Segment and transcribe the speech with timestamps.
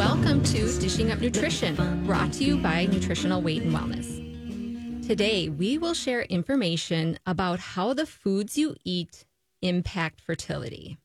[0.00, 5.06] Welcome to Dishing Up Nutrition, brought to you by Nutritional Weight and Wellness.
[5.06, 9.26] Today, we will share information about how the foods you eat
[9.60, 10.96] impact fertility.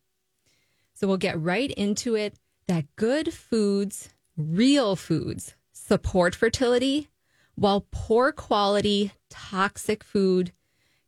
[0.93, 2.35] So we'll get right into it
[2.69, 7.09] that good foods, real foods, support fertility,
[7.55, 10.53] while poor quality, toxic food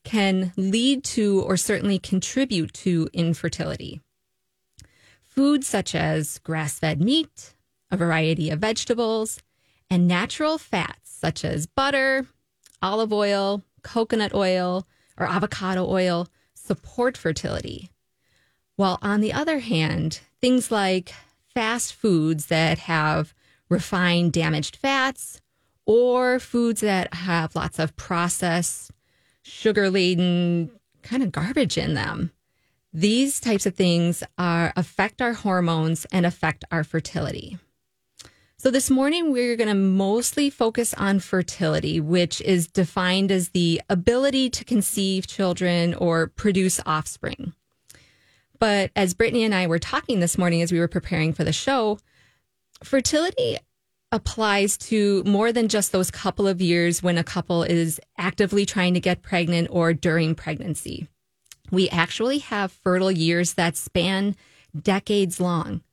[0.03, 4.01] can lead to or certainly contribute to infertility.
[5.23, 7.53] Foods such as grass fed meat,
[7.91, 9.39] a variety of vegetables,
[9.89, 12.27] and natural fats such as butter,
[12.81, 17.89] olive oil, coconut oil, or avocado oil support fertility.
[18.75, 21.13] While on the other hand, things like
[21.53, 23.33] fast foods that have
[23.69, 25.41] refined damaged fats
[25.85, 28.91] or foods that have lots of processed,
[29.41, 30.69] sugar laden
[31.01, 32.31] kind of garbage in them.
[32.93, 37.57] These types of things are affect our hormones and affect our fertility.
[38.59, 43.79] So this morning we're going to mostly focus on fertility, which is defined as the
[43.87, 47.53] ability to conceive children or produce offspring.
[48.57, 51.53] But as Britni and I were talking this morning as we were preparing for the
[51.53, 51.99] show,
[52.83, 53.57] fertility
[54.11, 58.95] applies to more than just those couple of years when a couple is actively trying
[58.95, 61.07] to get pregnant or during pregnancy.
[61.69, 64.35] We actually have fertile years that span
[64.75, 65.83] decades long.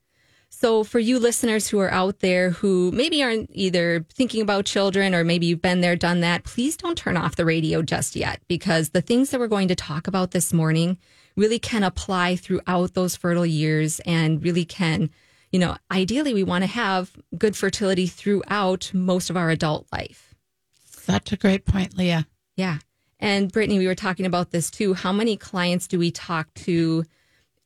[0.57, 5.13] So, for you listeners who are out there who maybe aren't either thinking about children
[5.13, 8.41] or maybe you've been there, done that, please don't turn off the radio just yet
[8.47, 10.97] because the things that we're going to talk about this morning
[11.37, 15.11] really can apply throughout those fertile years and really can,
[15.51, 20.37] you know, ideally we want to have good fertility throughout most of our adult life.
[20.85, 22.29] Such a great point, Leah.
[22.55, 22.79] Yeah.
[23.19, 24.95] And Britni, we were talking about this too.
[24.95, 27.05] How many clients do we talk to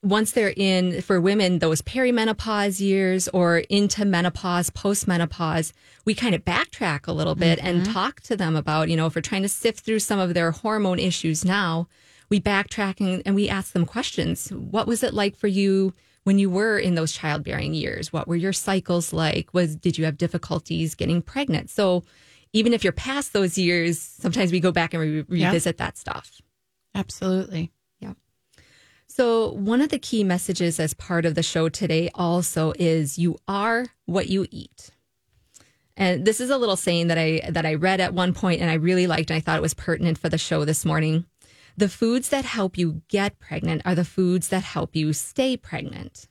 [0.03, 5.73] once they're in, for women, those perimenopause years or into menopause, postmenopause?
[6.05, 7.93] We kind of backtrack a little bit and mm-hmm.
[7.93, 10.53] talk to them about, you know, if we're trying to sift through some of their
[10.53, 11.89] hormone issues now,
[12.31, 14.51] we backtrack and, and we ask them questions.
[14.51, 15.95] What was it like for you?
[16.25, 20.05] when you were in those childbearing years what were your cycles like was did you
[20.05, 22.05] have difficulties getting pregnant so
[22.53, 26.43] even if you're past those years sometimes we go back and re- revisit that stuff
[26.95, 27.71] Absolutely.
[29.19, 33.37] So one of the key messages as part of the show today also is you
[33.49, 34.91] are what you eat
[35.97, 38.71] and this is a little saying that i that i read at one point and
[38.71, 41.25] i really liked and i thought it was pertinent for the show this morning
[41.79, 46.27] the foods that help you get pregnant are the foods that help you stay pregnant.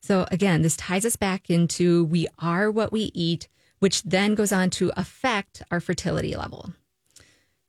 [0.00, 3.48] So, again, this ties us back into we are what we eat,
[3.80, 6.72] which then goes on to affect our fertility level.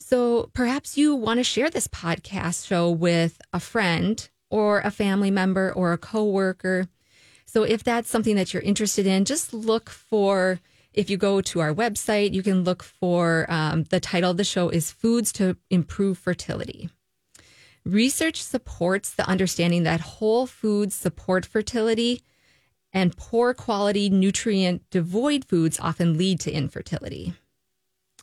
[0.07, 5.31] So, perhaps you want to share this podcast show with a friend or a family
[5.31, 6.87] member or a coworker.
[7.47, 10.59] So, if that's something that you're interested in, just look for
[10.93, 14.43] if you go to our website, you can look for um, the title of the
[14.43, 16.91] show is Foods to Improve Fertility.
[17.83, 22.21] Research supports the understanding that whole foods support fertility
[22.93, 27.33] and poor quality, nutrient devoid foods often lead to infertility.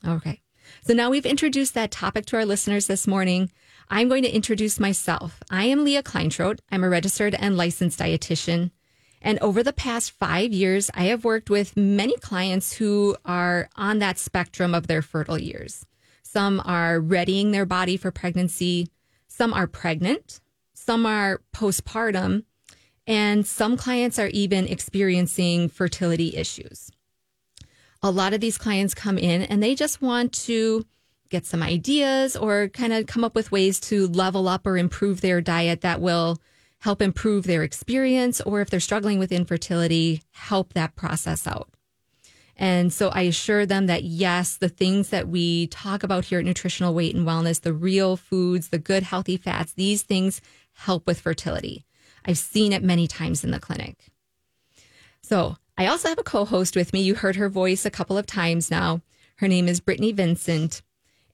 [0.06, 0.42] Okay.
[0.80, 3.50] So now we've introduced that topic to our listeners this morning.
[3.90, 5.42] I'm going to introduce myself.
[5.50, 6.60] I am Leah Kleinschrodt.
[6.70, 8.70] I'm a registered and licensed dietitian.
[9.20, 14.00] And over the past five years, I have worked with many clients who are on
[14.00, 15.86] that spectrum of their fertile years.
[16.22, 18.88] Some are readying their body for pregnancy,
[19.28, 20.40] some are pregnant,
[20.72, 22.44] some are postpartum,
[23.06, 26.90] and some clients are even experiencing fertility issues.
[28.02, 30.84] A lot of these clients come in and they just want to
[31.30, 35.20] get some ideas or kind of come up with ways to level up or improve
[35.20, 36.38] their diet that will
[36.80, 41.70] help improve their experience, or if they're struggling with infertility, help that process out.
[42.56, 46.44] And so I assure them that yes, the things that we talk about here at
[46.44, 50.40] Nutritional Weight and Wellness, the real foods, the good healthy fats, these things
[50.72, 51.84] help with fertility.
[52.24, 54.10] I've seen it many times in the clinic.
[55.22, 57.02] So I also have a co host with me.
[57.02, 59.00] You heard her voice a couple of times now.
[59.36, 60.80] Her name is Britni Vincent.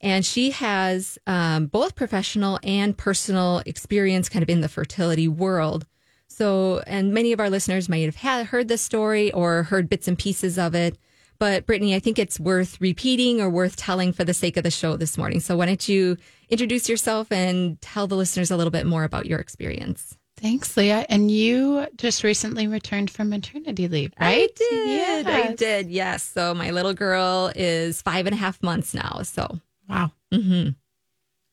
[0.00, 5.86] And she has um, both professional and personal experience kind of in the fertility world.
[6.28, 10.08] So, and many of our listeners might have had, heard this story or heard bits
[10.08, 10.96] and pieces of it.
[11.38, 14.70] But Britni, I think it's worth repeating or worth telling for the sake of the
[14.70, 15.40] show this morning.
[15.40, 16.16] So why don't you
[16.48, 20.17] introduce yourself and tell the listeners a little bit more about your experience?
[20.40, 21.04] Thanks, Leah.
[21.08, 24.48] And you just recently returned from maternity leave, right?
[24.50, 25.26] I did.
[25.26, 25.90] I did.
[25.90, 26.22] Yes.
[26.22, 29.20] So my little girl is five and a half months now.
[29.22, 30.12] So Wow.
[30.32, 30.70] Mm-hmm.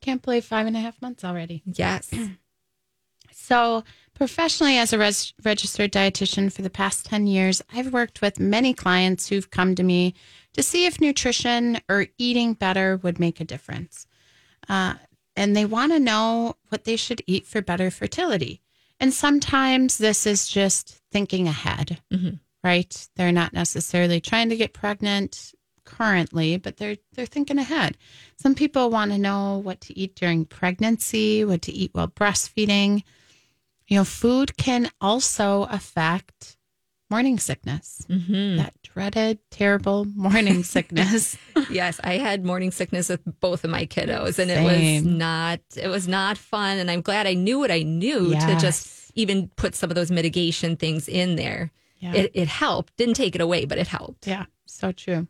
[0.01, 1.63] Can't believe five and a half months already.
[1.65, 2.11] yes.
[3.31, 3.83] So,
[4.13, 8.73] Professionally, as a res- registered dietitian for the past 10 years, I've worked with many
[8.73, 10.13] clients who've come to me
[10.53, 14.07] to see if nutrition or eating better would make a difference.
[14.69, 14.93] Uh,
[15.35, 18.61] and they want to know what they should eat for better fertility.
[19.05, 22.39] And sometimes this is just thinking ahead, Mhm.
[22.63, 23.07] right?
[23.15, 25.53] They're not necessarily trying to get pregnant
[25.83, 27.99] currently, but they're they're thinking ahead.
[28.35, 33.03] Some people want to know what to eat during pregnancy, what to eat while breastfeeding.
[33.87, 36.54] You know, food can also affect
[37.09, 38.05] morning sickness.
[38.09, 38.57] Mhm.
[38.57, 41.37] That dreaded, terrible morning sickness.
[41.69, 45.87] yes, I had morning sickness with both of my kiddos, and it was not it
[45.87, 46.77] was not fun.
[46.79, 50.11] And I'm glad I knew what I knew to just even put some of those
[50.11, 51.71] mitigation things in there.
[51.99, 52.13] Yeah.
[52.13, 52.95] It it helped.
[52.97, 54.27] Didn't take it away, but it helped.
[54.27, 55.27] Yeah, so true.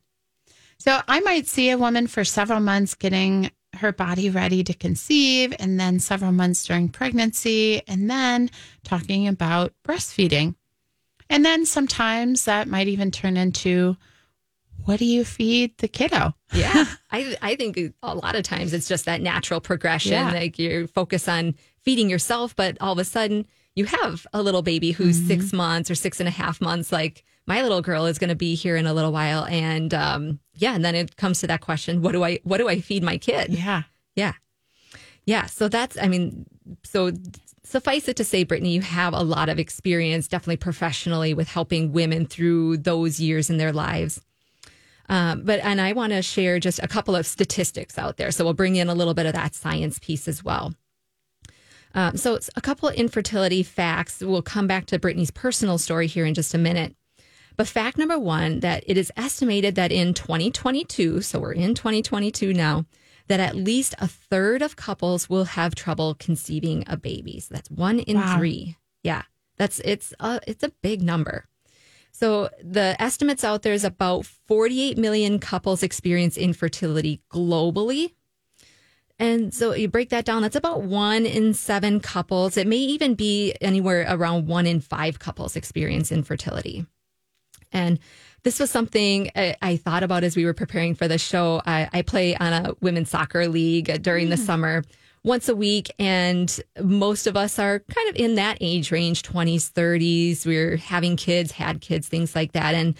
[0.77, 5.53] So I might see a woman for several months getting her body ready to conceive,
[5.59, 8.49] and then several months during pregnancy, and then
[8.83, 10.55] talking about breastfeeding.
[11.29, 13.97] And then sometimes that might even turn into
[14.85, 16.33] what do you feed the kiddo?
[16.53, 20.13] Yeah, I I think a lot of times it's just that natural progression.
[20.13, 20.31] Yeah.
[20.31, 23.45] Like you focus on feeding yourself, but all of a sudden
[23.75, 25.27] you have a little baby who's Mm-hmm.
[25.27, 26.91] six months or six and a half months.
[26.93, 30.39] Like my little girl is going to be here in a little while, and um,
[30.53, 33.03] yeah, and then it comes to that question: what do I what do I feed
[33.03, 33.49] my kid?
[33.53, 33.83] Yeah.
[34.15, 34.33] Yeah.
[35.25, 35.47] Yeah.
[35.47, 36.45] So that's, I mean,
[36.83, 37.11] so
[37.65, 41.91] suffice it to say, Britni, you have a lot of experience, definitely professionally, with helping
[41.91, 44.21] women through those years in their lives.
[45.09, 48.31] Um, but, and I want to share just a couple of statistics out there.
[48.31, 50.73] So we'll bring in a little bit of that science piece as well.
[51.93, 54.21] Um, so it's a couple of infertility facts.
[54.21, 56.95] We'll come back to Britni's personal story here in just a minute.
[57.57, 62.53] But fact number one, that it is estimated that in 2022, so we're in 2022
[62.53, 62.85] now,
[63.27, 67.39] that at least a third of couples will have trouble conceiving a baby.
[67.39, 68.37] So that's one in Wow.
[68.37, 68.77] three.
[69.03, 69.23] Yeah,
[69.57, 71.45] that's it's a it's a big number.
[72.11, 78.13] So the estimates out there is about 48 million couples experience infertility globally.
[79.19, 82.57] And so you break that down, that's about one in seven couples.
[82.57, 86.85] It may even be anywhere around one in five couples experience infertility.
[87.71, 87.99] And
[88.45, 91.63] this was something I, I thought about as we were preparing for the show.
[91.65, 94.83] I, I play on a women's soccer league during the summer
[95.23, 99.71] once a week, and most of us are kind of in that age range 20s,
[99.71, 100.45] 30s.
[100.45, 102.75] We're having kids, had kids, things like that.
[102.75, 102.93] And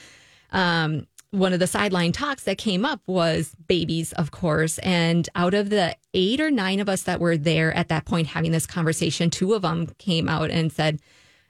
[0.52, 4.80] um, one of the sideline talks that came up was babies, of course.
[4.80, 8.26] And out of the eight or nine of us that were there at that point
[8.26, 11.00] having this conversation, two of them came out and said,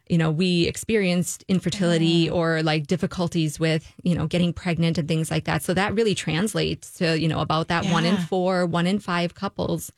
[0.08, 5.32] you know, we experienced infertility or like difficulties with, you know, getting pregnant and things
[5.32, 5.64] like that.
[5.64, 9.34] So that really translates to, you know, about that one in four, one in five
[9.34, 9.92] couples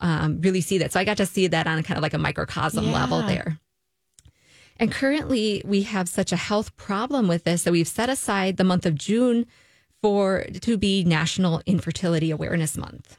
[0.00, 0.92] um, really see that.
[0.92, 3.58] So I got to see that on kind of like a microcosm level there.
[4.76, 8.64] And currently, we have such a health problem with this that we've set aside the
[8.64, 9.46] month of June
[10.02, 13.18] for to be National Infertility Awareness Month.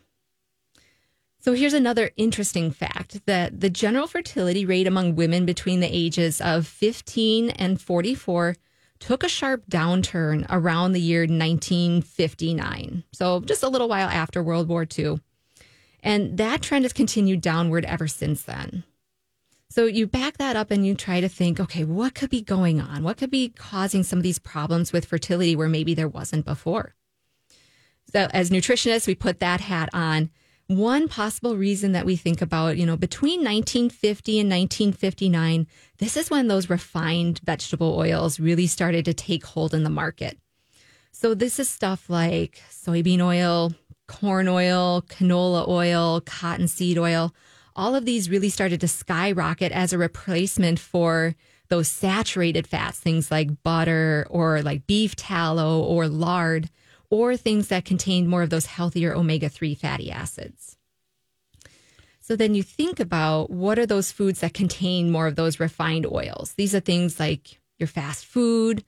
[1.46, 6.42] So here's another interesting fact that the general fertility rate among women between the ages
[6.42, 8.56] of 15 and 44
[8.98, 13.04] took a sharp downturn around the year 1959.
[13.14, 15.20] So just a little while after World War II.
[16.02, 18.84] And that trend has continued downward ever since then.
[19.70, 22.82] So you back that up and you try to think, okay, what could be going
[22.82, 23.04] on?
[23.04, 26.96] What could be causing some of these problems with fertility where maybe there wasn't before?
[28.12, 30.32] So as nutritionists, we put that hat on.
[30.68, 35.68] One possible reason that we think about, you know, between 1950 and 1959,
[36.00, 40.40] this is when those refined vegetable oils really started to take hold in the market.
[41.12, 43.74] So this is stuff like soybean oil,
[44.08, 47.34] corn oil, canola oil, cottonseed oil.
[47.76, 51.36] All of these really started to skyrocket as a replacement for
[51.70, 56.70] those saturated fats, things like butter or like beef tallow or lard,
[57.10, 60.78] or things that contain more of those healthier omega 3 fatty acids.
[62.22, 66.08] So then you think about what are those foods that contain more of those refined
[66.08, 66.54] oils?
[66.54, 68.84] These are things like your fast food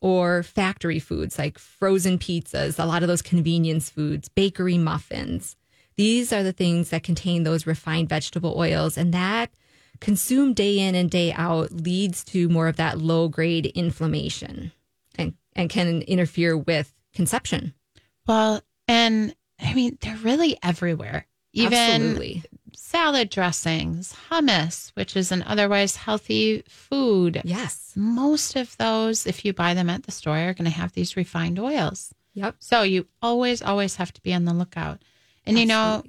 [0.00, 5.56] or factory foods like frozen pizzas, a lot of those convenience foods, bakery muffins.
[5.96, 9.50] These are the things that contain those refined vegetable oils, and that
[10.00, 14.72] consumed day in and day out leads to more of that low grade inflammation
[15.16, 17.74] and, and can interfere with conception.
[18.26, 21.26] Well, and I mean, they're really everywhere.
[21.52, 22.44] Even Absolutely.
[22.74, 27.42] salad dressings, hummus, which is an otherwise healthy food.
[27.44, 27.92] Yes.
[27.96, 31.16] Most of those, if you buy them at the store, are going to have these
[31.16, 32.14] refined oils.
[32.34, 32.56] Yep.
[32.60, 35.02] So you always, always have to be on the lookout.
[35.44, 36.04] And you know,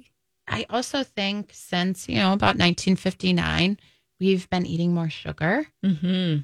[0.46, 3.78] I also think since, you know, about 1959,
[4.20, 5.66] we've been eating more sugar.
[5.82, 6.36] hmm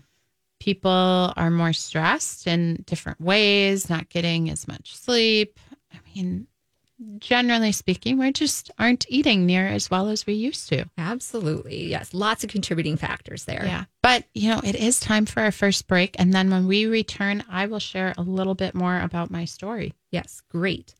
[0.60, 5.58] People are more stressed in different ways, not getting as much sleep.
[5.92, 6.46] I mean,
[7.18, 10.84] generally speaking, we just aren't eating near as well as we used to.
[10.98, 11.86] Absolutely.
[11.86, 12.12] Yes.
[12.12, 13.64] Lots of contributing factors there.
[13.64, 13.84] Yeah.
[14.02, 16.16] But, you know, it is time for our first break.
[16.18, 19.94] And then when we return, I will share a little bit more about my story.
[20.10, 20.42] Yes.
[20.50, 20.94] Great.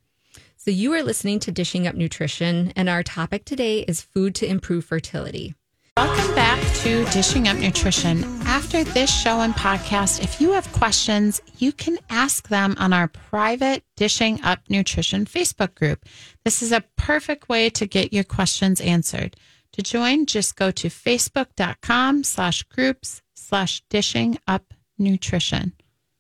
[0.57, 4.47] So you are listening to Dishing Up Nutrition, and our topic today is food to
[4.47, 5.55] improve fertility.
[5.99, 8.23] Welcome back to Dishing Up Nutrition.
[8.43, 13.09] After this show and podcast, if you have questions, you can ask them on our
[13.09, 16.05] private Dishing Up Nutrition Facebook group.
[16.45, 19.35] This is a perfect way to get your questions answered.
[19.73, 25.73] To join, just go to facebook.com slash groups slash dishing up nutrition.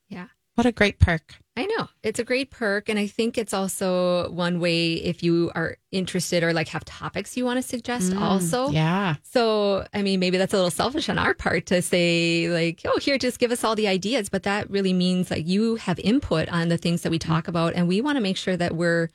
[0.09, 0.27] Yeah.
[0.57, 1.37] What a great perk.
[1.59, 2.89] I know it's a great perk.
[2.89, 7.37] And I think it's also one way if you are interested or like have topics
[7.37, 8.69] you want to suggest mm, also.
[8.71, 9.17] Yeah.
[9.25, 13.01] So, I mean, maybe that's a little selfish on our part to say, like, oh,
[13.01, 14.29] here, just give us all the ideas.
[14.29, 17.49] But that really means like you have input on the things that we talk mm.
[17.49, 17.75] about.
[17.75, 19.09] And we want to make sure that we're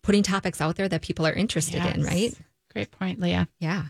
[0.00, 2.32] putting topics out there that people are interested in, right?
[2.72, 3.46] Great point, Leah.
[3.58, 3.84] Yeah.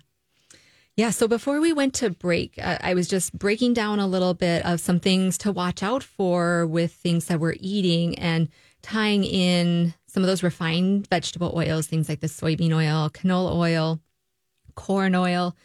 [1.01, 1.09] Yeah.
[1.09, 4.63] So before we went to break, uh, I was just breaking down a little bit
[4.67, 8.51] of some things to watch out for with things that we're eating and
[8.83, 13.99] tying in some of those refined vegetable oils, things like the soybean oil, canola oil,
[14.75, 15.57] corn oil.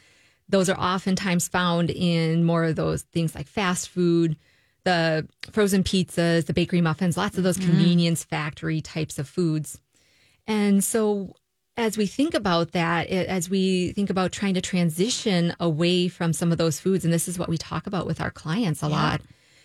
[0.48, 4.38] Those are oftentimes found in more of those things like fast food,
[4.86, 9.82] the frozen pizzas, the bakery muffins, lots of those convenience factory types of foods.
[10.48, 11.36] And so
[11.78, 16.52] as we think about that, as we think about trying to transition away from some
[16.52, 19.22] of those foods, and this is what we talk about with our clients a lot,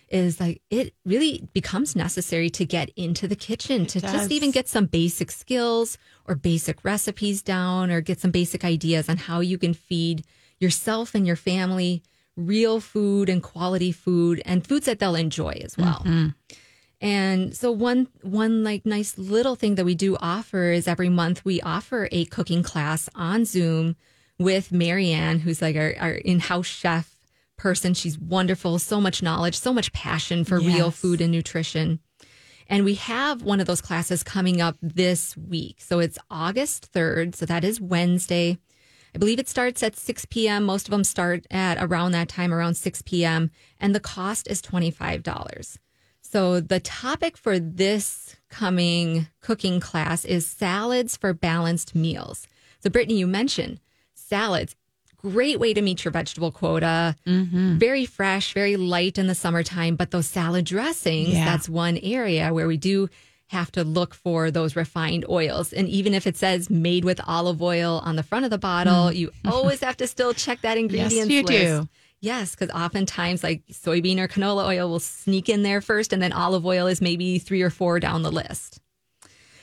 [0.09, 4.69] is like it really becomes necessary to get into the kitchen to just even get
[4.69, 9.57] some basic skills or basic recipes down or get some basic ideas on how you
[9.57, 10.25] can feed
[10.59, 12.03] yourself and your family
[12.37, 16.03] real food and quality food and foods that they'll enjoy as well.
[16.05, 16.29] Mm-hmm.
[17.01, 21.45] And so one one like nice little thing that we do offer is every month
[21.45, 23.97] we offer a cooking class on Zoom
[24.39, 27.15] with Marianne, who's like our, our in-house chef
[27.57, 27.95] person.
[27.95, 32.01] She's wonderful, so much knowledge, so much passion for real food and nutrition.
[32.69, 35.81] And we have one of those classes coming up this week.
[35.81, 37.35] So it's August 3rd.
[37.35, 38.59] So that is Wednesday.
[39.15, 40.65] I believe it starts at 6 p.m.
[40.65, 43.51] Most of them start at around that time, around 6 p.m.
[43.81, 45.79] And the cost is $25.
[46.31, 52.47] So the topic for this coming cooking class is salads for balanced meals.
[52.81, 53.81] So Britni, you mentioned
[54.15, 54.77] salads.
[55.17, 57.15] Great way to meet your vegetable quota.
[57.27, 57.79] Mm-hmm.
[57.79, 59.97] Very fresh, very light in the summertime.
[59.97, 61.45] But those salad dressings, Yeah.
[61.45, 63.09] that's one area where we do
[63.49, 65.73] have to look for those refined oils.
[65.73, 69.11] And even if it says made with olive oil on the front of the bottle,
[69.11, 69.17] mm.
[69.17, 71.49] you always have to still check that ingredients yes, you list.
[71.53, 71.89] do.
[72.21, 76.33] Yes, because oftentimes like soybean or canola oil will sneak in there first, and then
[76.33, 78.81] olive oil is maybe three or four down the list.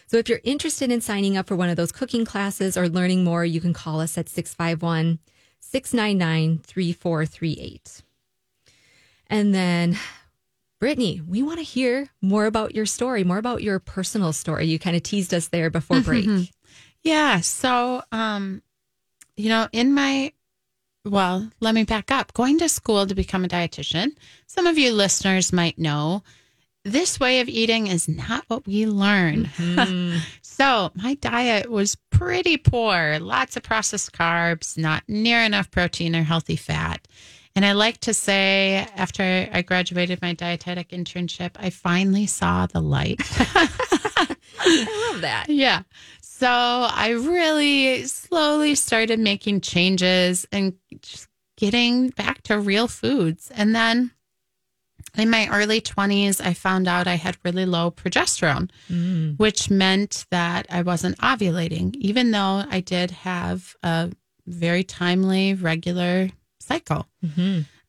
[0.07, 3.23] So if you're interested in signing up for one of those cooking classes or learning
[3.23, 5.19] more, you can call us at 651
[5.59, 8.03] 699 3438.
[9.29, 9.99] And then,
[10.81, 14.65] Britni, we want to hear more about your story, more about your personal story.
[14.65, 16.25] You kind of teased us there before break.
[17.03, 17.41] Yeah.
[17.41, 18.61] So, um,
[19.35, 20.31] you know, in my,
[21.07, 22.33] well, let me back up.
[22.33, 24.11] Going to school to become a dietitian,
[24.45, 26.23] some of you listeners might know
[26.83, 29.45] this way of eating is not what we learn.
[29.45, 30.19] Mm-hmm.
[30.41, 36.23] so, my diet was pretty poor lots of processed carbs, not near enough protein or
[36.23, 37.07] healthy fat.
[37.57, 42.81] And I like to say, after I graduated my dietetic internship, I finally saw the
[42.81, 43.19] light.
[44.59, 45.45] I love that.
[45.49, 45.81] Yeah.
[46.39, 51.27] So I really slowly started making changes and just
[51.57, 53.49] getting back to real foods.
[53.55, 54.11] And then
[55.17, 58.69] in my early 20s, I found out I had really low progesterone,
[59.37, 64.11] which meant that I wasn't ovulating, even though I did have a
[64.45, 66.29] very timely, regular
[66.59, 67.07] cycle.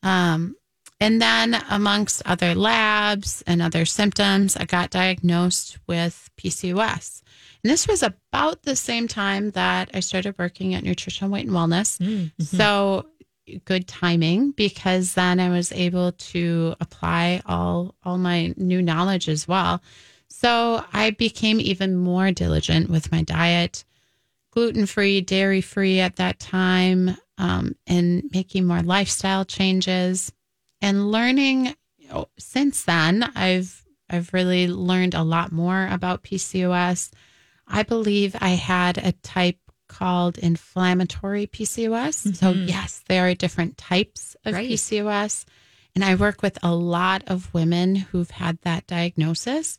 [0.02, 0.56] Um,
[1.00, 7.22] and then, amongst other labs and other symptoms, I got diagnosed with PCOS.
[7.62, 11.54] And this was about the same time that I started working at Nutrition Weight and
[11.54, 12.00] Wellness.
[12.42, 13.06] So,
[13.64, 19.48] good timing because then I was able to apply all all my new knowledge as
[19.48, 19.82] well.
[20.28, 23.84] So, I became even more diligent with my diet,
[24.52, 30.32] gluten free, dairy free at that time, um, and making more lifestyle changes
[30.80, 37.10] and learning you know, since then i've i've really learned a lot more about pcos
[37.68, 39.58] i believe i had a type
[39.88, 42.36] called inflammatory PCOS.
[42.36, 42.68] So, mm-hmm.
[42.68, 44.70] yes, there are different types of Right.
[44.70, 45.44] PCOS.
[45.94, 49.78] And I work with a lot of women who've had that diagnosis.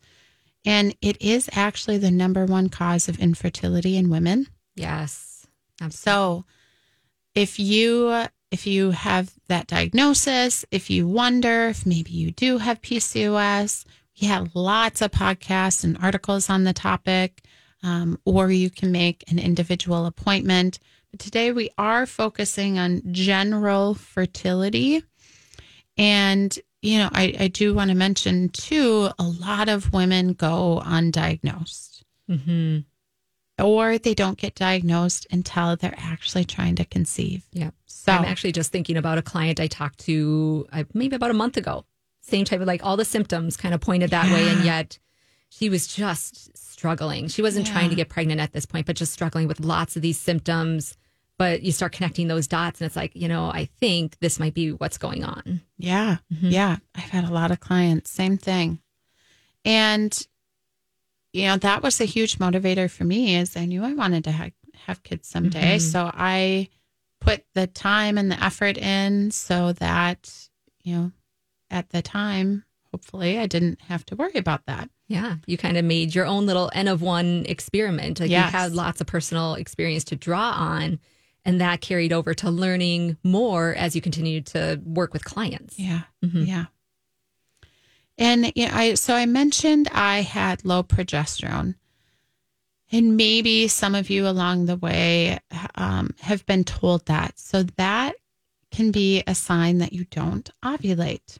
[0.65, 4.47] And it is actually the number one cause of infertility in women.
[4.75, 5.47] Yes.
[5.79, 5.97] Absolutely.
[5.97, 6.45] So
[7.35, 12.81] if you if you have that diagnosis, if you wonder if maybe you do have
[12.81, 13.85] PCOS,
[14.19, 17.43] we have lots of podcasts and articles on the topic,
[17.83, 20.79] um, or you can make an individual appointment.
[21.11, 25.03] But today we are focusing on general fertility.
[25.97, 30.81] And, you know, I, I do want to mention too, a lot of women go
[30.85, 32.79] undiagnosed hmm
[33.59, 37.43] or they don't get diagnosed until they're actually trying to conceive.
[37.51, 37.71] Yeah.
[37.85, 41.35] So I'm actually just thinking about a client I talked to uh, maybe about a
[41.35, 41.85] month ago.
[42.21, 44.47] Same type of like all the symptoms kind of pointed that way.
[44.49, 44.97] And yet
[45.49, 47.27] she was just struggling.
[47.27, 47.73] She wasn't Yeah.
[47.73, 50.95] trying to get pregnant at this point, but just struggling with lots of these symptoms.
[51.37, 54.53] But you start connecting those dots and it's like, you know, I think this might
[54.53, 55.61] be what's going on.
[55.77, 56.49] yeah, mm-hmm.
[56.49, 58.79] yeah, I've had a lot of clients, same thing.
[59.65, 60.17] And
[61.31, 64.31] you know, that was a huge motivator for me is I knew I wanted to
[64.31, 64.49] ha-
[64.85, 65.75] have kids someday.
[65.77, 65.89] Mm-hmm.
[65.91, 66.69] So I
[67.21, 70.49] put the time and the effort in so that,
[70.83, 71.11] you know,
[71.69, 74.89] at the time, hopefully I didn't have to worry about that.
[75.09, 75.37] Yeah.
[75.47, 78.19] You kind of made your own little N of one experiment.
[78.21, 78.53] Like Yes.
[78.53, 80.99] you had lots of personal experience to draw on.
[81.43, 85.77] And that carried over to learning more as you continued to work with clients.
[85.79, 86.01] Yeah.
[86.21, 86.65] Yeah.
[88.17, 91.75] And know, I so I mentioned I had low progesterone.
[92.91, 95.39] And maybe some of you along the way
[95.75, 97.37] um, have been told that.
[97.39, 98.15] So that
[98.71, 101.37] can be a sign that you don't ovulate.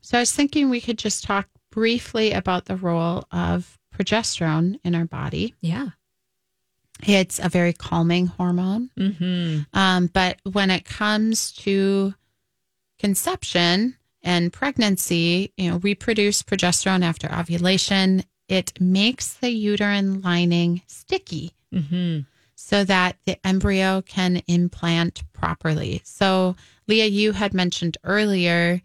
[0.00, 4.94] So I was thinking we could just talk briefly about the role of progesterone in
[4.94, 5.54] our body.
[5.60, 5.88] Yeah.
[7.06, 8.88] It's a very calming hormone.
[8.96, 12.14] hmm Um, but when it comes to
[12.98, 18.24] conception and pregnancy, you know, we produce progesterone after ovulation.
[18.48, 22.20] It makes the uterine lining sticky hmm
[22.58, 26.00] so that the embryo can implant properly.
[26.04, 26.56] So,
[26.88, 28.80] Leah, you had mentioned earlier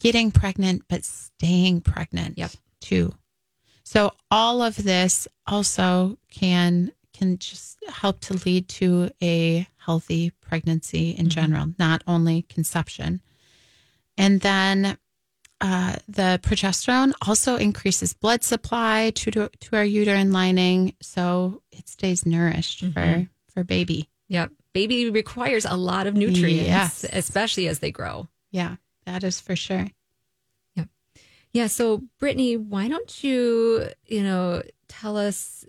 [0.00, 2.50] getting pregnant, but staying pregnant Yep.
[2.80, 3.14] too.
[3.84, 11.10] So, all of this also can can just help to lead to a healthy pregnancy
[11.10, 13.20] in general, not only conception.
[14.16, 14.98] And then
[15.60, 21.88] uh, the progesterone also increases blood supply to, to to our uterine lining, so it
[21.88, 24.08] stays nourished for for baby.
[24.28, 24.52] Yep.
[24.74, 27.04] Baby requires a lot of nutrients, Yes.
[27.12, 28.28] especially as they grow.
[28.52, 28.76] Yeah,
[29.08, 29.86] that is for sure.
[30.74, 30.84] Yeah.
[31.52, 31.66] Yeah.
[31.66, 35.64] So, Britni, why don't you, you know, tell us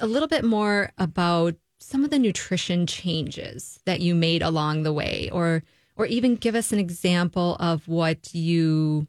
[0.00, 4.92] a little bit more about some of the nutrition changes that you made along the
[4.92, 5.62] way, or
[5.96, 9.06] or even give us an example of what you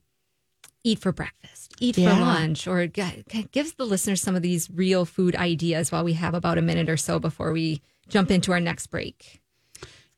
[0.83, 2.13] eat for breakfast, eat Yeah.
[2.15, 6.03] for lunch, or g- g- gives the listeners some of these real food ideas while
[6.03, 9.41] we have about a minute or so before we jump into our next break.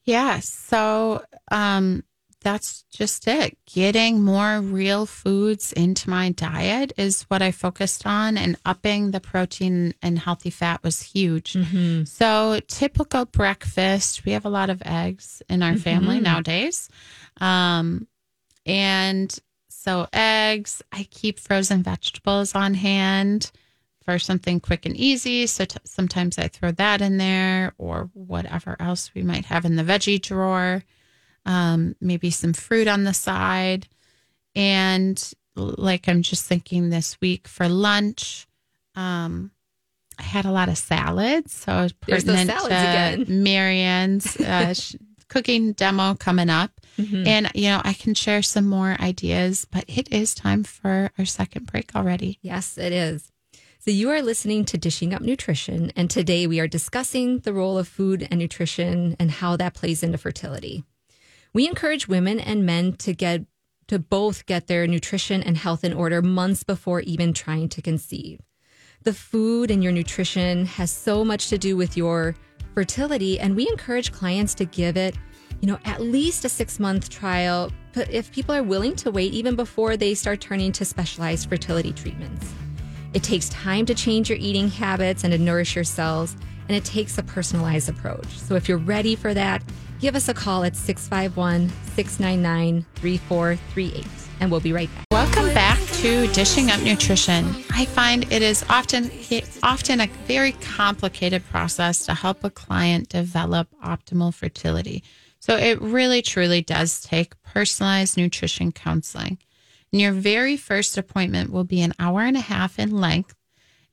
[0.04, 2.04] Yeah, so um,
[2.41, 3.58] that's just it.
[3.65, 9.19] Getting more real foods into my diet is what I focused on, and upping the
[9.19, 11.56] protein and healthy fat was huge.
[12.06, 16.89] So, typical breakfast, we have a lot of eggs in our family nowadays.
[17.41, 18.08] Um,
[18.65, 19.38] and
[19.69, 23.52] so, eggs, I keep frozen vegetables on hand
[24.04, 25.47] for something quick and easy.
[25.47, 29.76] So t- sometimes I throw that in there or whatever else we might have in
[29.76, 30.84] the veggie drawer.
[31.47, 33.88] Um, maybe some fruit on the side.
[34.55, 38.47] And like I'm just thinking this week for lunch,
[38.95, 39.51] um,
[40.19, 41.53] I had a lot of salads.
[41.53, 43.25] So I was There's pertinent salads to again.
[43.43, 44.73] Marianne's uh,
[45.27, 46.71] cooking demo coming up.
[46.97, 47.27] Mm-hmm.
[47.27, 51.25] And, you know, I can share some more ideas, but it is time for our
[51.25, 52.39] second break already.
[52.41, 53.31] Yes, it is.
[53.79, 57.77] So, you are listening to Dishing Up Nutrition, and today we are discussing the role
[57.77, 60.83] of food and nutrition and how that plays into fertility.
[61.53, 63.45] We encourage women and men to get
[63.88, 68.39] to both get their nutrition and health in order months before even trying to conceive.
[69.03, 72.36] The food and your nutrition has so much to do with your
[72.75, 75.15] fertility, and we encourage clients to give it,
[75.62, 77.71] you know, at least a six month trial.
[77.93, 81.93] But if people are willing to wait even before they start turning to specialized fertility
[81.93, 82.53] treatments.
[83.13, 86.36] It takes time to change your eating habits and to nourish your cells,
[86.67, 88.27] and it takes a personalized approach.
[88.38, 89.63] So if you're ready for that,
[89.99, 94.05] give us a call at 651 699 3438,
[94.39, 95.05] and we'll be right back.
[95.12, 97.45] Welcome back to dishing up nutrition.
[97.71, 99.12] I find it is often
[99.63, 105.03] often a very complicated process to help a client develop optimal fertility.
[105.39, 109.38] So it really truly does take personalized nutrition counseling.
[109.91, 113.38] And your very first appointment will be an hour and a half in length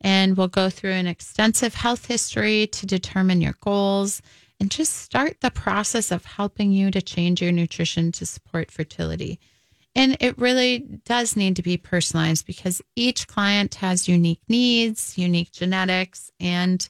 [0.04, 4.20] and we'll go through an extensive health history to determine your goals
[4.60, 9.40] and just start the process of helping you to change your nutrition to support fertility.
[9.96, 15.52] And it really does need to be personalized because each client has unique needs, unique
[15.52, 16.88] genetics, and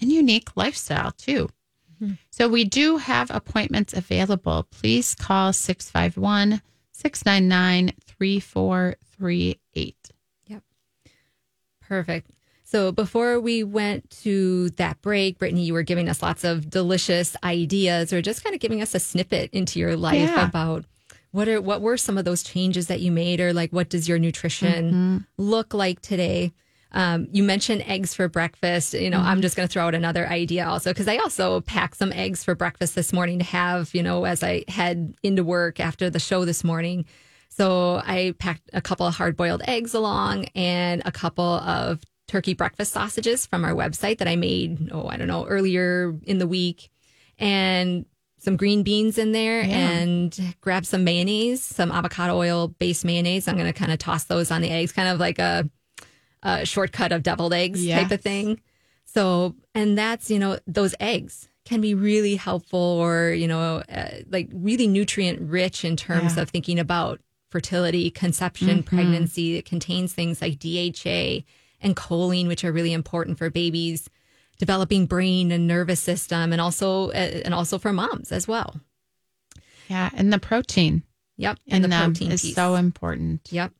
[0.00, 1.48] and unique lifestyle too.
[2.00, 2.14] Mm-hmm.
[2.30, 4.66] So we do have appointments available.
[4.70, 6.60] Please call 651
[6.92, 9.96] 699 3438.
[10.46, 10.62] Yep.
[11.80, 12.30] Perfect.
[12.64, 17.36] So before we went to that break, Britni, you were giving us lots of delicious
[17.44, 20.48] ideas or just kind of giving us a snippet into your life yeah.
[20.48, 20.84] about
[21.34, 24.08] what are what were some of those changes that you made or like what does
[24.08, 25.18] your nutrition mm-hmm.
[25.36, 26.52] look like today
[26.92, 29.26] um, you mentioned eggs for breakfast you know mm-hmm.
[29.26, 32.44] i'm just going to throw out another idea also because i also packed some eggs
[32.44, 36.20] for breakfast this morning to have you know as i head into work after the
[36.20, 37.04] show this morning
[37.48, 42.54] so i packed a couple of hard boiled eggs along and a couple of turkey
[42.54, 46.46] breakfast sausages from our website that i made oh i don't know earlier in the
[46.46, 46.90] week
[47.38, 48.06] and
[48.44, 49.90] some green beans in there yeah.
[49.90, 53.48] and grab some mayonnaise, some avocado oil based mayonnaise.
[53.48, 55.68] I'm going to kind of toss those on the eggs, kind of like a,
[56.42, 58.02] a shortcut of deviled eggs yes.
[58.02, 58.60] type of thing.
[59.06, 64.18] So, and that's, you know, those eggs can be really helpful or, you know, uh,
[64.28, 66.42] like really nutrient rich in terms yeah.
[66.42, 68.96] of thinking about fertility, conception, mm-hmm.
[68.96, 69.56] pregnancy.
[69.56, 71.44] It contains things like DHA
[71.84, 74.08] and choline, which are really important for babies
[74.58, 78.80] developing brain and nervous system and also uh, and also for moms as well.
[79.88, 81.02] Yeah, and the protein.
[81.36, 82.54] Yep, and, and the protein is piece.
[82.54, 83.48] so important.
[83.50, 83.72] Yep.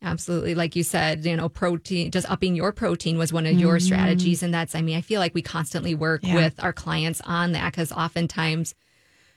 [0.00, 0.54] Absolutely.
[0.54, 3.84] Like you said, you know, protein, just upping your protein was one of your mm-hmm.
[3.84, 4.44] strategies.
[4.44, 6.36] And that's, I mean, I feel like we constantly work yeah.
[6.36, 8.76] with our clients on that because oftentimes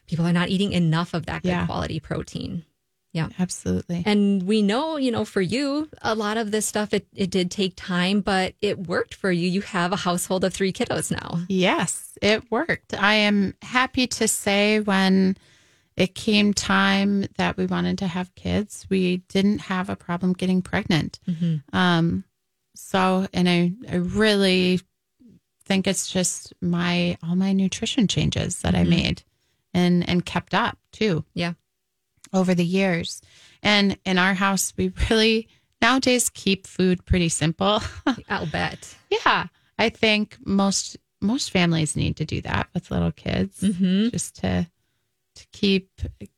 [0.05, 1.65] people are not eating enough of that good yeah.
[1.65, 2.63] quality protein.
[3.13, 4.04] Yeah, absolutely.
[4.06, 7.52] And we know, you know, for you, a lot of this stuff, it, it did
[7.52, 9.50] take time, but it worked for you.
[9.50, 11.41] You have a household of three kiddos now.
[11.50, 12.93] Yes, it worked.
[12.93, 15.36] I am happy to say when
[15.97, 20.62] it came time that we wanted to have kids, we didn't have a problem getting
[20.62, 21.19] pregnant.
[21.28, 21.76] Mm-hmm.
[21.76, 22.24] Um,
[22.76, 24.80] so, and I, I really
[25.65, 28.93] think it's just my, all my nutrition changes that mm-hmm.
[28.93, 29.24] I made
[29.74, 31.26] and, and kept up too.
[31.34, 31.54] Yeah
[32.34, 33.22] over the years.
[33.63, 35.48] And in our house, we really
[35.82, 37.82] nowadays keep food pretty simple.
[38.30, 38.96] I'll bet.
[39.10, 39.48] yeah.
[39.78, 44.10] I think most most families need to do that with little kids mm-hmm.
[44.10, 44.67] just to
[45.36, 45.89] to keep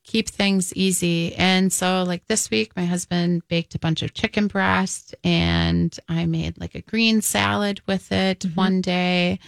[0.04, 1.36] keep things easy.
[1.36, 6.26] And so like this week my husband baked a bunch of chicken breast and I
[6.26, 8.56] made like a green salad with it mm-hmm.
[8.56, 9.40] one day.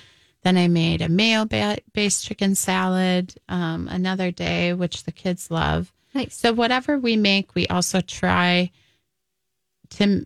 [0.43, 1.45] Then I made a mayo
[1.93, 5.91] based chicken salad um, another day, which the kids love.
[6.15, 6.35] Nice.
[6.35, 8.71] So whatever we make, we also try
[9.91, 10.25] to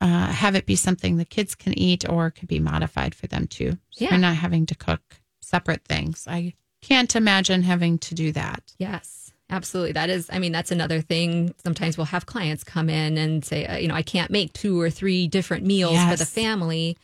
[0.00, 3.48] uh, have it be something the kids can eat or could be modified for them
[3.48, 3.72] too.
[3.90, 4.12] So yeah.
[4.12, 5.02] we're not having to cook
[5.42, 6.26] separate things.
[6.30, 8.62] I can't imagine having to do that.
[8.78, 9.32] Yes.
[9.50, 9.92] Absolutely.
[9.92, 11.54] That is, I mean, that's another thing.
[11.62, 14.80] Sometimes we'll have clients come in and say, uh, you know, I can't make two
[14.80, 16.10] or three different meals yes.
[16.10, 16.96] for the family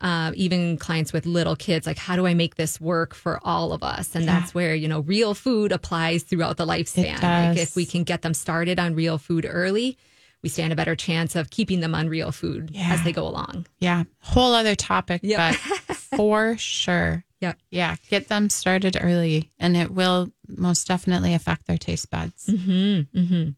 [0.00, 3.72] uh, even clients with little kids, like how do I make this work for all
[3.72, 4.14] of us?
[4.14, 4.40] And yeah.
[4.40, 7.22] that's where you know real food applies throughout the lifespan.
[7.22, 9.96] Like if we can get them started on real food early,
[10.42, 12.92] we stand a better chance of keeping them on real food yeah.
[12.92, 13.66] as they go along.
[13.78, 15.38] Yeah, whole other topic, yep.
[15.38, 15.56] but
[15.96, 17.24] for sure.
[17.40, 22.46] Yeah, yeah, get them started early, and it will most definitely affect their taste buds.
[22.46, 23.50] Mm-hmm, mm-hmm.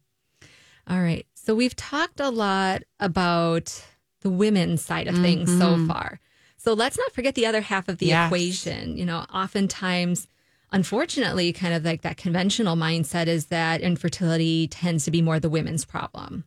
[0.91, 3.85] All right, so we've talked a lot about
[4.21, 5.59] the women's side of things mm-hmm.
[5.59, 6.19] so far.
[6.59, 8.27] So let's not forget the other half of the yes.
[8.27, 8.97] equation.
[8.97, 10.27] You know, oftentimes,
[10.71, 15.49] unfortunately, kind of like that conventional mindset is that infertility tends to be more the
[15.49, 16.43] women's problem.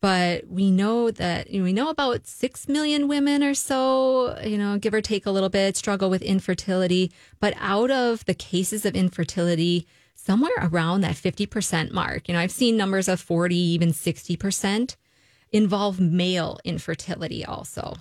[0.00, 4.56] But we know that you know, we know about 6 million women or so, you
[4.56, 7.12] know, give or take a little bit, struggle with infertility.
[7.40, 12.52] But out of the cases of infertility, somewhere around that 50% mark, you know, I've
[12.52, 14.96] seen numbers of 40, even 60%
[15.50, 17.94] involve male infertility also.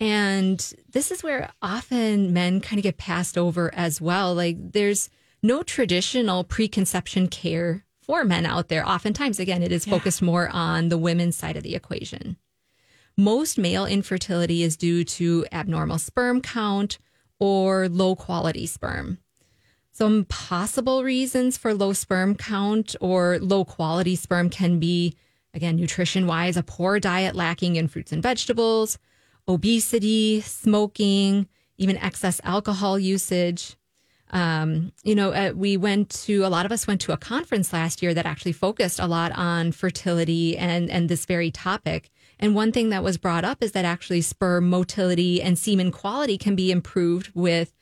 [0.00, 0.58] And
[0.92, 4.34] this is where often men kind of get passed over as well.
[4.34, 5.10] Like there's
[5.42, 8.88] no traditional preconception care for men out there.
[8.88, 9.94] Oftentimes, again, it is yeah.
[9.94, 12.36] focused more on the women's side of the equation.
[13.16, 16.98] Most male infertility is due to abnormal sperm count
[17.40, 19.18] or low quality sperm.
[19.90, 25.16] Some possible reasons for low sperm count or low quality sperm can be
[25.54, 28.98] again, nutrition wise, a poor diet lacking in fruits and vegetables,
[29.48, 33.76] obesity, smoking, even excess alcohol usage.
[34.30, 37.72] Um, you know, uh, we went to a lot of us went to a conference
[37.72, 42.10] last year that actually focused a lot on fertility and and this very topic.
[42.38, 46.36] And one thing that was brought up is that actually sperm motility and semen quality
[46.36, 47.72] can be improved with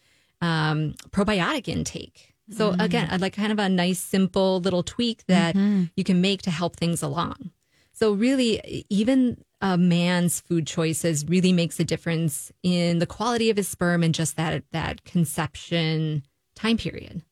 [0.41, 2.35] um, probiotic intake.
[2.51, 2.83] So mm.
[2.83, 5.85] again, like kind of a nice, simple little tweak that mm-hmm.
[5.97, 7.51] you can make to help things along.
[7.99, 13.57] So really, even a man's food choices really makes a difference in the quality of
[13.57, 16.23] his sperm and just that that conception
[16.55, 17.23] time period.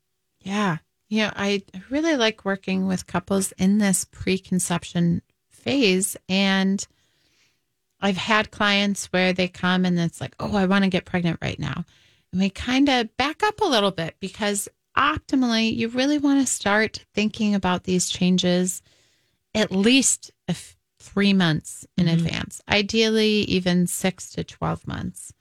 [0.41, 0.79] Yeah.
[1.11, 6.87] Yeah, I really like working with couples in this preconception phase and
[8.01, 11.41] I've had clients where they come and it's like, "Oh, I want to get pregnant
[11.43, 11.85] right now."
[12.33, 16.51] And we kind of back up a little bit because optimally, you really want to
[16.51, 18.81] start thinking about these changes
[19.55, 20.31] at least
[20.99, 22.15] three months in mm-hmm.
[22.15, 25.33] advance, ideally, even six to 12 months.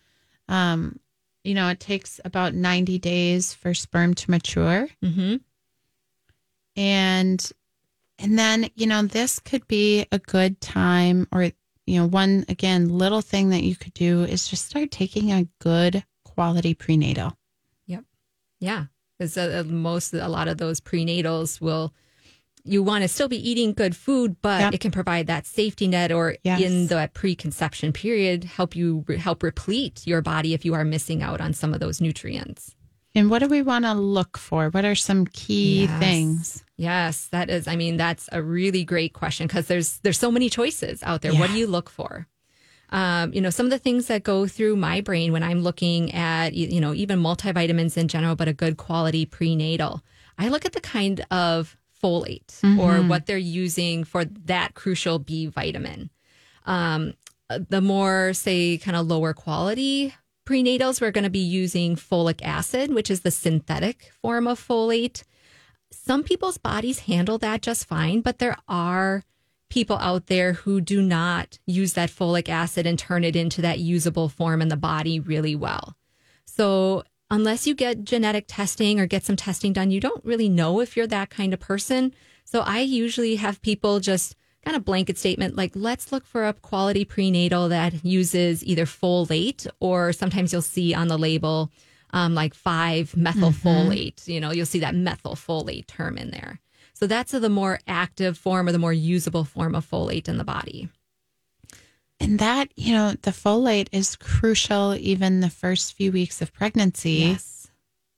[0.47, 0.99] Um,
[1.43, 4.87] you know, it takes about 90 days for sperm to mature.
[5.03, 5.37] Mm-hmm.
[6.75, 7.51] And
[8.19, 11.51] and then, you know, this could be a good time or
[11.85, 15.47] you know, one again little thing that you could do is just start taking a
[15.59, 17.37] good quality prenatal.
[17.87, 18.05] Yep.
[18.59, 18.85] Yeah
[19.17, 21.93] because uh, most a lot of those prenatals will
[22.63, 24.73] you want to still be eating good food, but yep.
[24.73, 26.61] it can provide that safety net or yes.
[26.61, 31.41] in the preconception period help you help replete your body if you are missing out
[31.41, 32.75] on some of those nutrients.
[33.15, 34.69] And what do we want to look for?
[34.69, 35.99] What are some key yes.
[35.99, 36.63] things?
[36.77, 40.49] Yes, that is I mean that's a really great question because there's there's so many
[40.49, 41.33] choices out there.
[41.33, 41.39] Yeah.
[41.39, 42.27] What do you look for?
[42.93, 46.13] um, you know, some of the things that go through my brain when I'm looking
[46.13, 50.03] at, you know, even multivitamins in general, but a good quality prenatal.
[50.37, 52.79] I look at the kind of folate mm-hmm.
[52.79, 56.09] or what they're using for that crucial B vitamin.
[56.65, 57.13] Um,
[57.49, 60.13] the more, say, kind of lower quality
[60.45, 65.23] prenatals, we're going to be using folic acid, which is the synthetic form of folate.
[65.91, 69.23] Some people's bodies handle that just fine, but there are
[69.69, 73.79] people out there who do not use that folic acid and turn it into that
[73.79, 75.95] usable form in the body really well.
[76.45, 80.79] So, unless you get genetic testing or get some testing done, you don't really know
[80.79, 82.13] if you're that kind of person.
[82.45, 86.53] So, I usually have people just kind of blanket statement like, let's look for a
[86.53, 91.71] quality prenatal that uses either folate or sometimes you'll see on the label
[92.11, 94.15] um, like 5 methylfolate.
[94.15, 94.31] Mm-hmm.
[94.31, 96.59] You know, you'll see that methylfolate term in there.
[96.93, 100.43] So that's the more active form or the more usable form of folate in the
[100.43, 100.89] body.
[102.23, 107.11] And that, you know, the folate is crucial even the first few weeks of pregnancy
[107.11, 107.67] yes.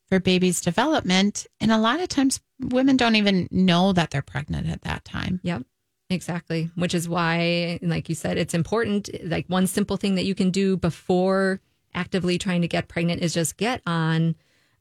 [0.08, 1.48] for baby's development.
[1.60, 5.39] And a lot of times women don't even know that they're pregnant at that time.
[5.44, 5.63] Yep.
[6.12, 6.70] Exactly.
[6.76, 9.10] Which is why, like you said, it's important.
[9.24, 11.60] Like one simple thing that you can do before
[11.96, 14.36] actively trying to get pregnant is just get on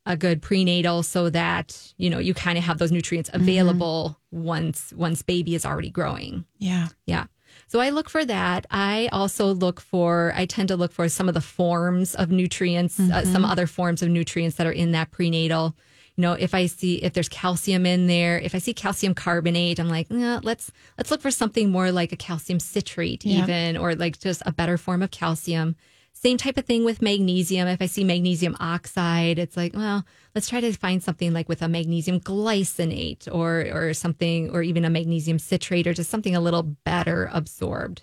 [0.07, 3.41] a good prenatal so that you know you kind of have those nutrients mm-hmm.
[3.41, 4.45] available mm-hmm.
[4.45, 7.25] once once baby is already growing yeah yeah
[7.66, 11.29] so i look for that i also look for i tend to look for some
[11.29, 13.12] of the forms of nutrients mm-hmm.
[13.12, 13.44] uh, some mm-hmm.
[13.46, 15.74] other forms of nutrients that are in that prenatal
[16.16, 19.79] you know if i see if there's calcium in there if i see calcium carbonate
[19.79, 23.42] i'm like eh, let's let's look for something more like a calcium citrate yeah.
[23.42, 25.77] even or like just a better form of calcium
[26.14, 27.68] same type of thing with magnesium.
[27.68, 31.61] If I see magnesium oxide, it's like, well, let's try to find something like with
[31.61, 36.40] a magnesium glycinate or or something, or even a magnesium citrate, or just something a
[36.40, 38.03] little better absorbed.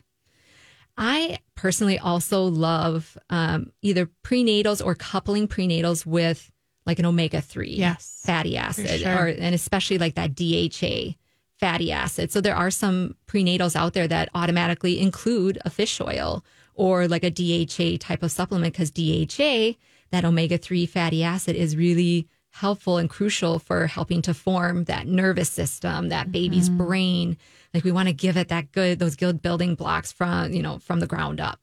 [0.97, 6.51] I personally also love um, either prenatals or coupling prenatals with
[6.85, 9.15] like an omega three yes, fatty acid, sure.
[9.15, 11.15] or and especially like that DHA
[11.59, 12.31] fatty acid.
[12.31, 16.43] So there are some prenatals out there that automatically include a fish oil
[16.75, 19.77] or like a DHA type of supplement because DHA,
[20.11, 25.07] that omega 3 fatty acid, is really helpful and crucial for helping to form that
[25.07, 26.85] nervous system, that baby's mm-hmm.
[26.85, 27.37] brain.
[27.73, 30.79] Like we want to give it that good, those good building blocks from, you know,
[30.79, 31.59] from the ground up.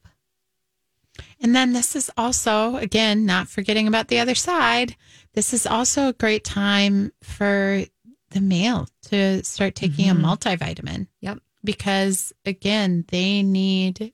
[1.41, 4.95] And then this is also, again, not forgetting about the other side.
[5.33, 7.83] This is also a great time for
[8.31, 10.23] the male to start taking mm-hmm.
[10.23, 11.07] a multivitamin.
[11.21, 11.39] Yep.
[11.63, 14.13] Because again, they need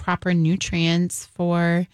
[0.00, 1.86] proper nutrients for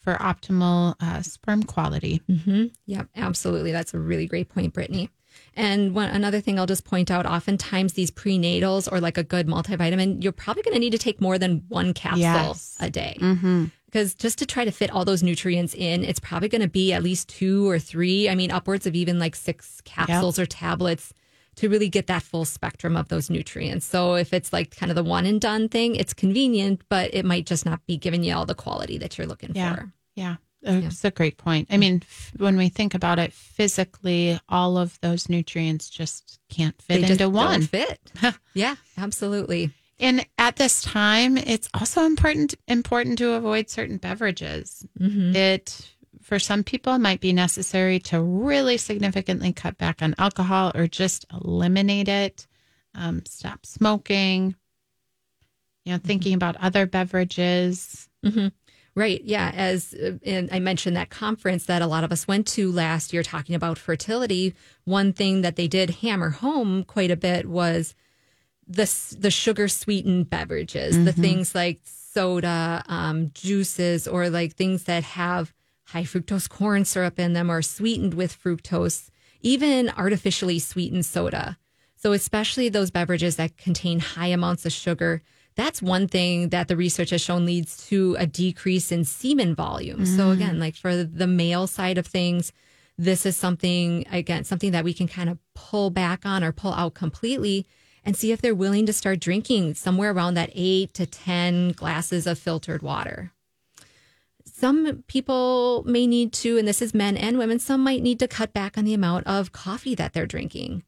[0.00, 2.20] for optimal uh, sperm quality.
[2.28, 2.66] Mm-hmm.
[2.86, 3.72] Yep, absolutely.
[3.72, 5.08] That's a really great point, Britni.
[5.56, 9.46] And one another thing I'll just point out: oftentimes these prenatals or like a good
[9.46, 12.76] multivitamin, you're probably going to need to take more than one capsule yes.
[12.80, 13.16] a day.
[13.20, 16.68] Mm-hmm because just to try to fit all those nutrients in, it's probably going to
[16.68, 18.28] be at least two or three.
[18.28, 20.42] I mean, upwards of even like six capsules yep.
[20.42, 21.14] or tablets
[21.56, 23.86] to really get that full spectrum of those nutrients.
[23.86, 27.24] So if it's like kind of the one and done thing, it's convenient, but it
[27.24, 29.74] might just not be giving you all the quality that you're looking Yeah.
[29.76, 29.92] for.
[30.16, 30.36] Yeah.
[30.62, 30.80] Yeah.
[30.86, 31.68] It's a great point.
[31.70, 36.80] I mean, f- when we think about it physically, all of those nutrients just can't
[36.80, 37.62] fit They into don't one.
[37.62, 38.00] fit.
[38.54, 39.70] yeah, absolutely.
[40.00, 44.84] And at this time, it's also important important to avoid certain beverages.
[44.98, 45.36] Mm-hmm.
[45.36, 45.90] It
[46.22, 50.86] for some people it might be necessary to really significantly cut back on alcohol or
[50.86, 52.46] just eliminate it.
[52.94, 54.54] Um, stop smoking.
[55.84, 58.08] You know, thinking about other beverages.
[58.96, 59.22] Right.
[59.24, 59.50] Yeah.
[59.54, 63.12] As uh, and I mentioned that conference that a lot of us went to last
[63.12, 67.94] year talking about fertility, one thing that they did hammer home quite a bit was
[68.66, 75.02] the the sugar sweetened beverages, the things like soda, um, juices, or like things that
[75.02, 75.52] have
[75.86, 81.58] high fructose corn syrup in them or sweetened with fructose, even artificially sweetened soda.
[81.96, 85.22] So, especially those beverages that contain high amounts of sugar,
[85.56, 90.04] that's one thing that the research has shown leads to a decrease in semen volume.
[90.04, 90.32] So, mm.
[90.32, 92.52] again, like for the male side of things,
[92.98, 96.74] this is something, again, something that we can kind of pull back on or pull
[96.74, 97.66] out completely
[98.04, 102.26] and see if they're willing to start drinking somewhere around that eight to 10 glasses
[102.26, 103.32] of filtered water
[104.56, 108.28] some people may need to, and this is men and women, some might need to
[108.28, 110.84] cut back on the amount of coffee that they're drinking.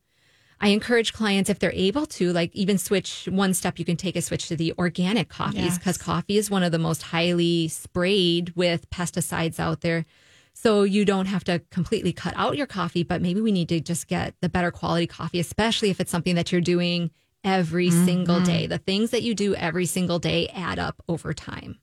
[0.60, 4.14] I encourage clients, if they're able to, like even switch one step you can take
[4.14, 5.78] a switch to the organic coffees Yes.
[5.78, 10.06] because coffee is one of the most highly sprayed with pesticides out there.
[10.54, 13.80] So you don't have to completely cut out your coffee, but maybe we need to
[13.80, 17.10] just get the better quality coffee, especially if it's something that you're doing
[17.42, 18.44] every single mm-hmm.
[18.44, 18.66] day.
[18.68, 21.80] The things that you do every single day add up over time.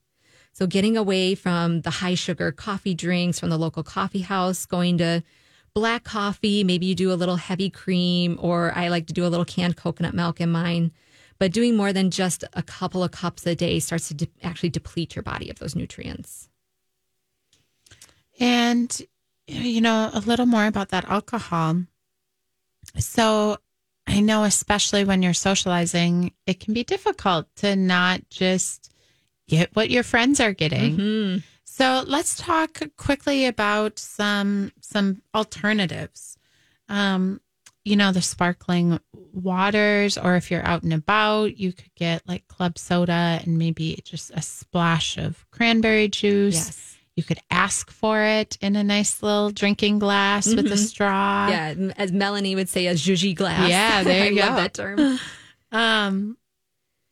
[0.54, 4.98] So getting away from the high sugar coffee drinks from the local coffee house, going
[4.98, 5.24] to
[5.74, 9.28] black coffee, maybe you do a little heavy cream, or I like to do a
[9.28, 10.92] little canned coconut milk in mine.
[11.40, 14.68] But doing more than just a couple of cups a day starts to de- actually
[14.68, 16.48] deplete your body of those nutrients.
[18.38, 18.96] And,
[19.48, 21.82] you know, a little more about that alcohol.
[22.96, 23.58] So
[24.06, 28.93] I know, especially when you're socializing, it can be difficult to not just
[29.48, 31.42] get what your friends are getting.
[31.64, 36.38] So let's talk quickly about some some alternatives.
[36.88, 37.40] Um,
[37.84, 38.98] you know, the sparkling
[39.32, 44.00] waters, or if you're out and about, you could get like club soda and maybe
[44.04, 46.54] just a splash of cranberry juice.
[46.54, 46.96] Yes.
[47.16, 51.48] You could ask for it in a nice little drinking glass with a straw.
[51.48, 53.68] Yeah, as Melanie would say, a zhuzhi glass.
[53.68, 54.62] Yeah, there you I love go.
[54.62, 55.18] that term.
[55.72, 56.38] Um,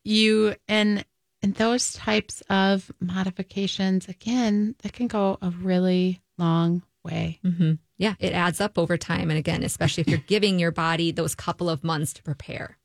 [0.04, 1.04] you and
[1.42, 7.40] and those types of modifications again that can go a really long way.
[7.42, 9.30] hmm Yeah, it adds up over time.
[9.30, 12.78] And again, especially if you're giving your body those couple of months to prepare.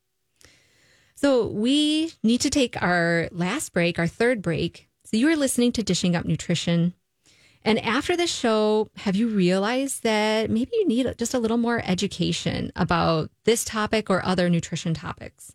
[1.14, 4.88] So we need to take our last break, our third break.
[5.04, 6.94] So you are listening to Dishing Up Nutrition.
[7.64, 11.82] And after the show, have you realized that maybe you need just a little more
[11.84, 15.54] education about this topic or other nutrition topics?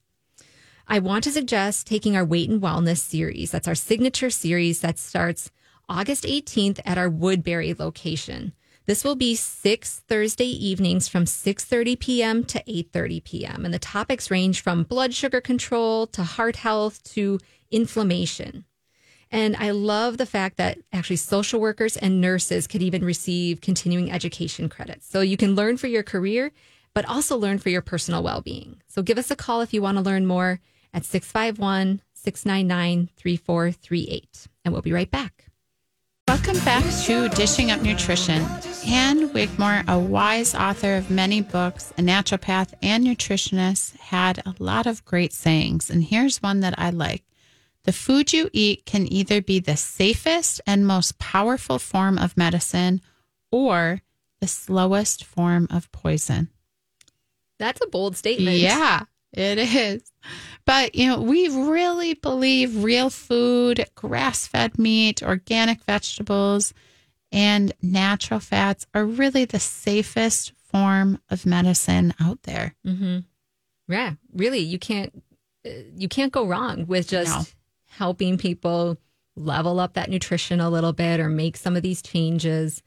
[0.87, 3.51] I want to suggest taking our Weight and Wellness series.
[3.51, 5.49] That's our signature series that starts
[5.87, 8.53] August 18th at our Woodbury location.
[8.85, 12.43] This will be six Thursday evenings from 6:30 p.m.
[12.43, 13.65] to 8:30 p.m.
[13.65, 17.39] and the topics range from blood sugar control to heart health to
[17.71, 18.65] inflammation.
[19.31, 24.11] And I love the fact that actually social workers and nurses could even receive continuing
[24.11, 25.09] education credits.
[25.09, 26.51] So you can learn for your career,
[26.93, 28.81] but also learn for your personal well being.
[28.87, 30.59] So give us a call if you want to learn more
[30.93, 34.47] at 651 699 3438.
[34.63, 35.45] And we'll be right back.
[36.27, 38.45] Welcome back to Dishing Up Nutrition.
[38.88, 44.88] Ann Wigmore, a wise author of many books, a naturopath and nutritionist, had a lot
[44.88, 45.89] of great sayings.
[45.89, 47.23] And here's one that I like
[47.84, 53.01] The food you eat can either be the safest and most powerful form of medicine
[53.51, 54.01] or
[54.39, 56.49] the slowest form of poison.
[57.60, 58.58] That's a bold statement.
[58.58, 60.03] Yeah, it is.
[60.65, 66.73] But, you know, we really believe real food, grass fed meat, organic vegetables,
[67.31, 72.75] and natural fats are really the safest form of medicine out there.
[72.88, 73.19] Mm-hmm.
[73.89, 75.11] Yeah, really, you can't
[75.65, 77.43] uh, you can't go wrong with just No.
[77.97, 78.97] helping people
[79.36, 82.81] level up that nutrition a little bit or make some of these changes.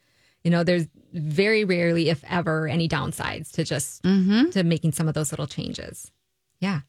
[0.44, 4.50] You know, there's very rarely, if ever, any downsides to just Mm-hmm.
[4.50, 6.10] to making some of those little changes.
[6.60, 6.80] Yeah.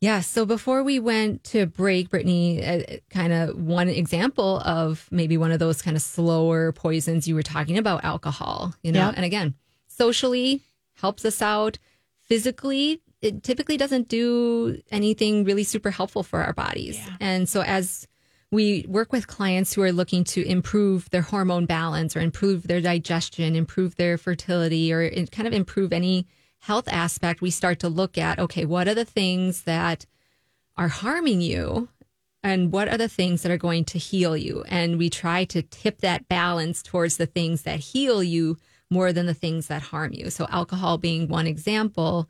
[0.00, 0.20] Yeah.
[0.20, 5.52] So before we went to break, Britni, uh, kind of one example of maybe one
[5.52, 9.14] of those kind of slower poisons you were talking about alcohol, you know, Yep.
[9.16, 9.54] and again,
[9.86, 10.62] socially
[10.94, 11.78] helps us out,
[12.20, 16.96] physically, it typically doesn't do anything really super helpful for our bodies.
[16.96, 17.16] Yeah.
[17.20, 18.08] And so as
[18.50, 22.80] we work with clients who are looking to improve their hormone balance or improve their
[22.80, 26.26] digestion, improve their fertility, or kind of improve any
[26.62, 30.06] health aspect, we start to look at okay, what are the things that
[30.76, 31.88] are harming you
[32.42, 34.64] and what are the things that are going to heal you?
[34.68, 38.58] And we try to tip that balance towards the things that heal you
[38.90, 40.30] more than the things that harm you.
[40.30, 42.28] So, alcohol being one example,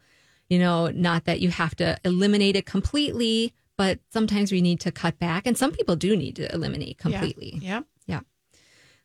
[0.49, 4.93] you know, not that you have to eliminate it completely, but sometimes we need to
[4.93, 5.47] cut back.
[5.47, 7.53] And some people do need to eliminate completely.
[7.55, 7.63] Yep.
[7.63, 7.81] Yeah.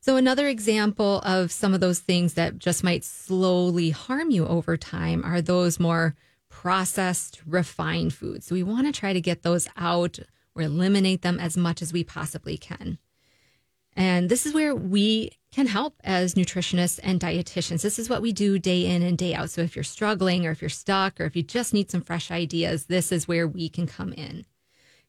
[0.08, 4.78] So, another example of some of those things that just might slowly harm you over
[4.78, 6.16] time are those more
[6.47, 8.45] processed, refined foods.
[8.45, 10.18] So, we want to try to get those out
[10.55, 12.99] or eliminate them as much as we possibly can.
[13.97, 17.82] And this is where we can help as nutritionists and dietitians.
[17.82, 19.49] This is what we do day in and day out.
[19.49, 22.32] So, if you're struggling or if you're stuck or if you just need some fresh
[22.32, 24.45] ideas, this is where we can come in.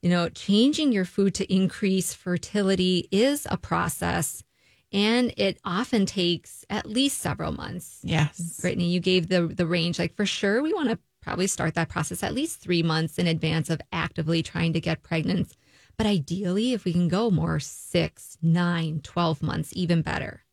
[0.03, 4.43] You know, changing your food to increase fertility is a process
[4.93, 8.01] and it often takes at least several months.
[8.03, 8.61] Yes.
[8.62, 9.99] Britni, you gave the the range.
[9.99, 13.26] Like for sure, we want to probably start that process at least three months in
[13.26, 15.57] advance of actively trying to get pregnant.
[15.97, 20.45] But ideally, if we can go more six, nine, 12 months, even better.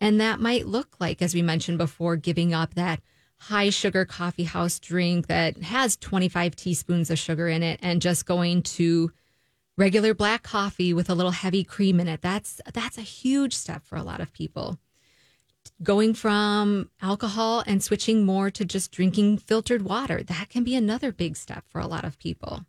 [0.00, 3.00] And that might look like, as we mentioned before, giving up that
[3.38, 8.26] high sugar coffee house drink that has 25 teaspoons of sugar in it and just
[8.26, 9.12] going to
[9.78, 12.20] regular black coffee with a little heavy cream in it.
[12.20, 14.78] That's that's a huge step for a lot of people.
[15.82, 21.12] Going from alcohol and switching more to just drinking filtered water, that can be another
[21.12, 22.66] big step for a lot of people.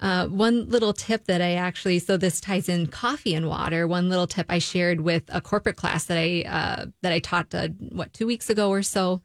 [0.00, 3.86] Uh, one little tip that I actually, so this ties in coffee and water.
[3.86, 7.54] One little tip I shared with a corporate class that I uh, that I taught
[7.54, 9.22] uh, what two weeks ago or so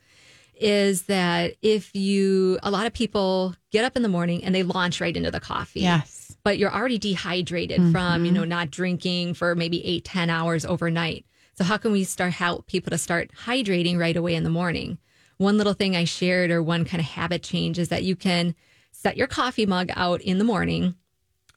[0.56, 4.64] is that if you a lot of people get up in the morning and they
[4.64, 6.23] launch right into the coffee Yes.
[6.44, 8.50] But you're already dehydrated from you know mm-hmm.
[8.50, 11.26] not drinking for maybe eight ten hours overnight.
[11.56, 14.98] So how can we start help people to start hydrating right away in the morning?
[15.38, 18.56] One little thing i shared or one kind of habit change is that you can
[18.91, 20.96] set your coffee mug out in the morning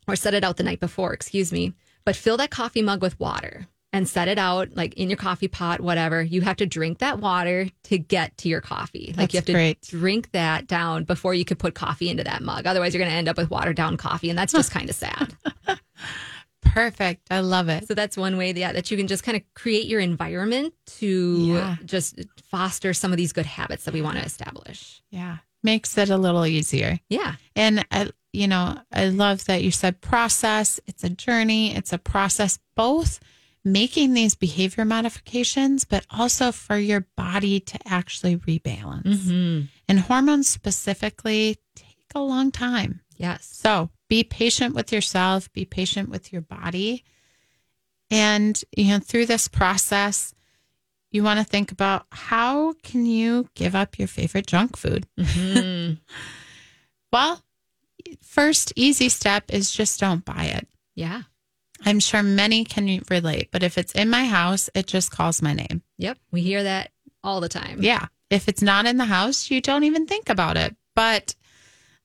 [0.08, 1.74] or set it out the night before excuse me
[2.04, 5.48] but fill that coffee mug with water and set it out like in your coffee
[5.48, 9.38] pot whatever you have to drink that water to get to your coffee like you
[9.38, 9.80] have to great.
[9.82, 13.16] drink that down before you could put coffee into that mug otherwise you're going to
[13.16, 15.34] end up with watered down coffee and that's just kind of sad
[16.62, 17.28] Perfect.
[17.30, 17.86] I love it.
[17.86, 21.36] so that's one way that, that you can just kind of create your environment to
[21.46, 21.76] Yeah.
[21.84, 22.18] just
[22.50, 25.38] foster some of these good habits that we want to establish Yeah.
[25.62, 26.98] Makes it a little easier.
[27.08, 30.78] yeah And I, you know, I love that you said process.
[30.86, 31.74] It's a journey.
[31.74, 33.20] It's a process, both
[33.66, 39.02] making these behavior modifications, but also for your body to actually rebalance.
[39.02, 39.60] mm-hmm.
[39.88, 43.00] And hormones specifically take a long time.
[43.16, 47.04] yes So be patient with yourself, be patient with your body.
[48.08, 50.32] And, you know, through this process,
[51.10, 55.06] you want to think about how can you give up your favorite junk food?
[55.18, 55.98] Mhm.
[57.12, 57.42] Well,
[58.22, 60.68] first easy step is just don't buy it.
[60.94, 61.22] yeah
[61.84, 65.52] I'm sure many can relate, but if it's in my house, it just calls my
[65.52, 65.82] name.
[65.98, 66.90] yep we hear that
[67.22, 68.06] all the time Yeah.
[68.30, 70.74] If it's not in the house, you don't even think about it.
[70.96, 71.36] But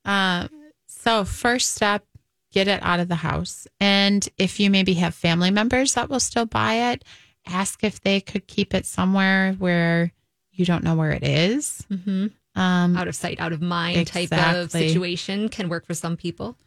[0.06, 0.48] uh,
[0.88, 2.06] so, first step,
[2.52, 3.68] get it out of the house.
[3.80, 7.04] And if you maybe have family members that will still buy it,
[7.48, 10.12] ask if they could keep it somewhere where
[10.52, 11.86] you don't know where it is.
[11.88, 16.18] hmm Um, out of sight out of mind type of situation can work for some
[16.18, 16.58] people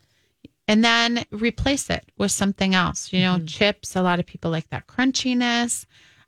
[0.66, 3.12] and then replace it with something else.
[3.12, 5.86] You know, chips, a lot of people like that crunchiness.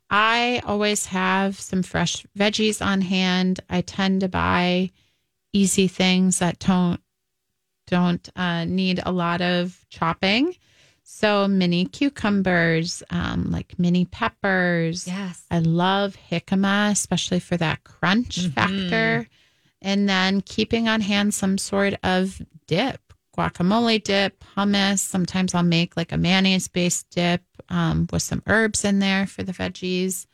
[0.09, 3.59] I always have some fresh veggies on hand.
[3.69, 4.91] I tend to buy
[5.53, 7.01] easy things that don't
[7.87, 10.55] don't uh, need a lot of chopping.
[11.03, 15.07] So mini cucumbers, um, like mini peppers.
[15.07, 18.53] yes I love jicama, especially for that crunch Mhm.
[18.53, 19.29] factor.
[19.81, 23.06] And then keeping on hand some sort of dip,
[23.37, 24.99] guacamole dip, hummus.
[24.99, 29.43] Sometimes I'll make like a mayonnaise based dip um, with some herbs in there for
[29.43, 30.25] the veggies.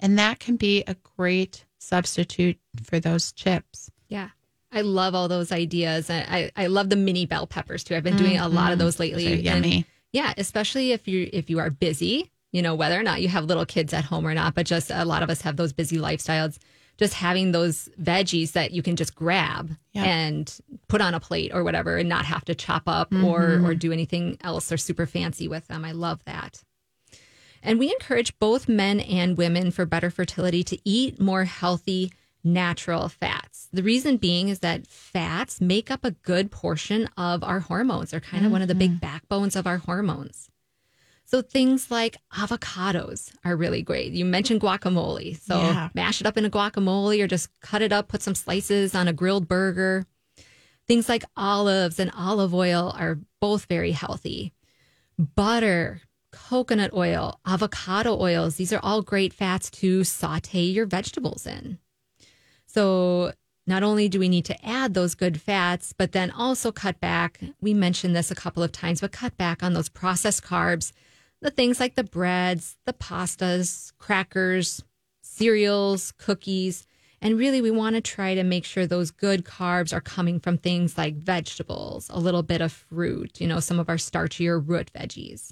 [0.00, 3.90] And that can be a great substitute for those chips.
[4.08, 4.30] Yeah.
[4.70, 6.10] I love all those ideas.
[6.10, 7.96] And I, I love the mini bell peppers too.
[7.96, 9.24] I've been doing a lot of those lately.
[9.24, 13.02] Those are And yeah, especially if you if you are busy, you know, whether or
[13.02, 15.42] not you have little kids at home or not, but just a lot of us
[15.42, 16.58] have those busy lifestyles.
[16.98, 20.04] Just having those veggies that you can just grab Yeah.
[20.04, 23.66] and put on a plate or whatever and not have to chop up or mm-hmm.
[23.66, 25.84] or do anything else or super fancy with them.
[25.84, 26.62] I love that.
[27.62, 32.12] And we encourage both men and women for better fertility to eat more healthy,
[32.44, 33.68] natural fats.
[33.72, 38.10] The reason being is that fats make up a good portion of our hormones.
[38.10, 38.98] They're kind of one of the big mm-hmm.
[38.98, 40.48] backbones of our hormones.
[41.30, 44.12] So things like avocados are really great.
[44.12, 45.38] You mentioned guacamole.
[45.38, 45.90] So Yeah.
[45.94, 49.08] mash it up in a guacamole or just cut it up, put some slices on
[49.08, 50.06] a grilled burger.
[50.86, 54.54] Things like olives and olive oil are both very healthy.
[55.18, 56.00] Butter,
[56.32, 61.78] coconut oil, avocado oils, these are all great fats to saute your vegetables in.
[62.66, 63.32] So,
[63.66, 67.38] not only do we need to add those good fats, but then also cut back.
[67.60, 70.92] We mentioned this a couple of times, but cut back on those processed carbs,
[71.40, 74.82] the things like the breads, the pastas, crackers,
[75.22, 76.86] cereals, cookies.
[77.20, 80.56] And really, we want to try to make sure those good carbs are coming from
[80.56, 84.90] things like vegetables, a little bit of fruit, you know, some of our starchier root
[84.92, 85.50] veggies.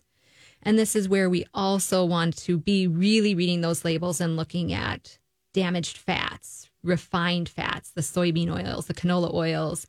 [0.62, 4.72] And this is where we also want to be really reading those labels and looking
[4.72, 5.18] at
[5.54, 9.86] damaged fats, refined fats, the soybean oils, the canola oils,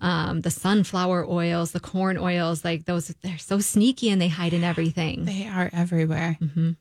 [0.00, 2.64] um, the sunflower oils, the corn oils.
[2.64, 5.24] Like those, they're so sneaky and they hide in everything.
[5.24, 6.38] They are everywhere.
[6.40, 6.72] hmm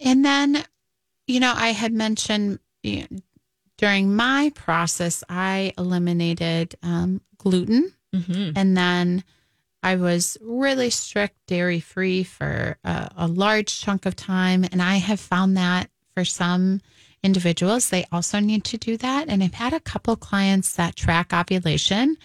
[0.00, 0.64] And then,
[1.26, 3.18] you know, I had mentioned you know,
[3.76, 7.92] during my process, I eliminated um, gluten.
[8.14, 9.24] hmm And then
[9.82, 14.64] I was really strict dairy free for a, a large chunk of time.
[14.70, 16.80] And I have found that for some
[17.22, 19.28] individuals, they also need to do that.
[19.28, 22.16] And I've had a couple clients that track ovulation.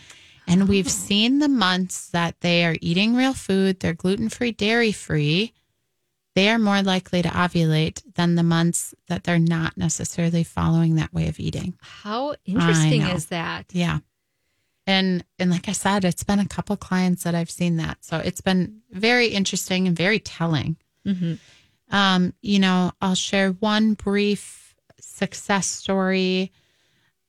[0.47, 4.91] And we've seen the months that they are eating real food, they're gluten free, dairy
[4.91, 5.53] free,
[6.35, 11.13] they are more likely to ovulate than the months that they're not necessarily following that
[11.13, 11.75] way of eating.
[11.81, 13.65] How interesting is that?
[13.71, 13.99] Yeah.
[14.85, 18.03] And and like I said, it's been a couple clients that I've seen that.
[18.05, 20.75] So it's been very interesting and very telling.
[21.03, 21.35] hmm
[21.89, 24.64] Um, you know, I'll share one brief
[25.16, 26.51] success story.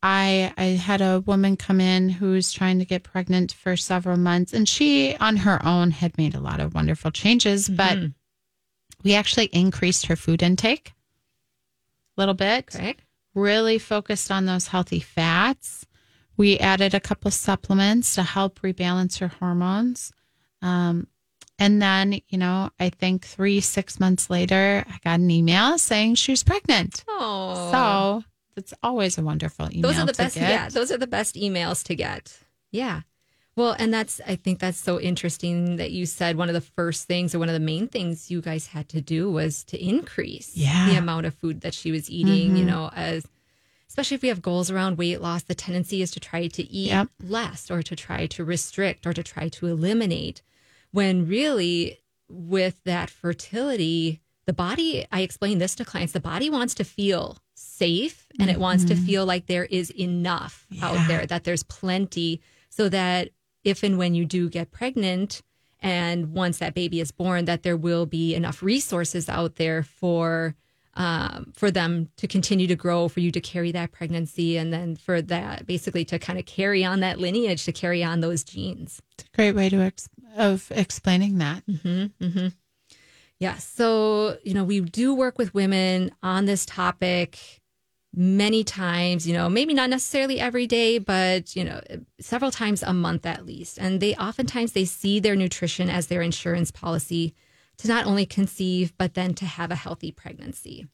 [0.02, 4.52] I I had a woman come in who's trying to get pregnant for several months
[4.52, 8.14] and she on her own had made a lot of wonderful changes, but Mhm.
[9.02, 10.94] we actually increased her food intake
[12.16, 12.96] a little bit Okay.
[13.34, 15.86] really focused on those healthy fats.
[16.36, 20.12] We added a couple supplements to help rebalance her hormones.
[20.62, 21.06] Um,
[21.58, 26.16] and then, you know, I think three, six months later, I got an email saying
[26.16, 27.04] she was pregnant.
[27.08, 28.24] Oh, So
[28.56, 29.82] it's always a wonderful email.
[29.90, 30.34] those are the to best.
[30.34, 30.50] get.
[30.50, 32.38] Yeah, those are the best emails to get.
[32.70, 33.02] Yeah.
[33.56, 37.06] Well, and that's I think that's so interesting that you said one of the first
[37.06, 40.52] things or one of the main things you guys had to do was to increase
[40.54, 40.90] Yeah.
[40.90, 42.54] the amount of food that she was eating.
[42.56, 42.68] You Mhm.
[42.68, 43.26] know, as
[43.88, 46.88] especially if we have goals around weight loss, the tendency is to try to eat
[46.88, 47.08] Yep.
[47.22, 50.42] less or to try to restrict or to try to eliminate.
[50.96, 56.72] When really, with that fertility, the body, I explain this to clients, the body wants
[56.76, 59.04] to feel safe and it wants to mm-hmm.
[59.04, 60.86] feel like there is enough Yeah.
[60.86, 62.40] out there, that there's plenty,
[62.70, 63.28] so that
[63.62, 65.42] if and when you do get pregnant,
[65.80, 70.54] and once that baby is born, that there will be enough resources out there for
[70.96, 74.96] um, for them to continue to grow, for you to carry that pregnancy, and then
[74.96, 79.00] for that basically to kind of carry on that lineage, to carry on those genes.
[79.18, 81.66] It's a great way to ex- of explaining that.
[81.66, 82.48] Mm-hmm, mm-hmm.
[83.38, 83.56] Yeah.
[83.56, 87.38] So, you know, we do work with women on this topic
[88.14, 91.82] many times, you know, maybe not necessarily every day, but, you know,
[92.18, 93.76] several times a month at least.
[93.78, 97.34] And they oftentimes they see their nutrition as their insurance policy
[97.78, 100.86] to not only conceive, but then to have a healthy pregnancy.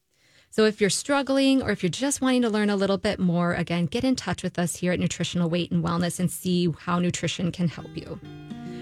[0.50, 3.54] So if you're struggling or if you're just wanting to learn a little bit more,
[3.54, 6.98] again, get in touch with us here at Nutritional Weight and Wellness and see how
[6.98, 8.20] nutrition can help you.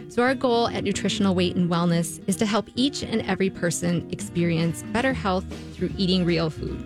[0.08, 4.08] So, our goal at Nutritional Weight and Wellness is to help each and every person
[4.10, 5.44] experience better health
[5.76, 6.84] through eating real food.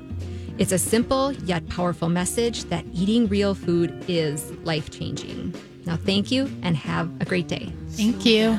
[0.58, 5.54] It's a simple yet powerful message that eating real food is life changing.
[5.86, 7.72] Now, thank you and have a great day.
[7.88, 8.58] Thank you.